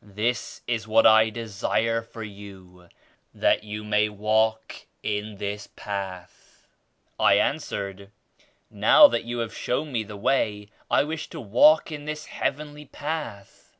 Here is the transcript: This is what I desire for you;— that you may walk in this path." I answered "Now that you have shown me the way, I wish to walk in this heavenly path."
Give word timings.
This 0.00 0.62
is 0.66 0.88
what 0.88 1.06
I 1.06 1.28
desire 1.28 2.00
for 2.00 2.22
you;— 2.22 2.88
that 3.44 3.62
you 3.62 3.84
may 3.84 4.08
walk 4.08 4.86
in 5.02 5.36
this 5.36 5.68
path." 5.76 6.66
I 7.20 7.34
answered 7.34 8.10
"Now 8.70 9.06
that 9.08 9.24
you 9.24 9.40
have 9.40 9.54
shown 9.54 9.92
me 9.92 10.02
the 10.02 10.16
way, 10.16 10.68
I 10.90 11.04
wish 11.04 11.28
to 11.28 11.40
walk 11.42 11.92
in 11.92 12.06
this 12.06 12.24
heavenly 12.24 12.86
path." 12.86 13.76